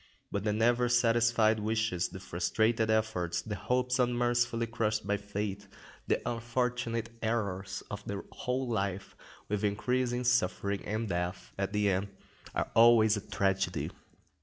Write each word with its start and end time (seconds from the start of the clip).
But 0.31 0.43
the 0.45 0.51
never 0.51 0.89
satisfied 0.89 1.59
wishes, 1.59 2.07
the 2.09 2.19
frustrated 2.19 2.89
efforts, 2.89 3.39
the 3.43 3.53
hopes 3.53 3.99
unmercifully 3.99 4.65
crushed 4.65 5.05
by 5.05 5.17
fate, 5.17 5.67
the 6.07 6.27
unfortunate 6.27 7.11
errors 7.21 7.83
of 7.91 8.03
the 8.05 8.25
whole 8.31 8.67
life, 8.67 9.15
with 9.47 9.63
increasing 9.63 10.23
suffering 10.23 10.83
and 10.87 11.07
death 11.07 11.53
at 11.55 11.71
the 11.71 11.87
end, 11.91 12.07
are 12.55 12.71
always 12.73 13.15
a 13.15 13.21
tragedy. 13.21 13.91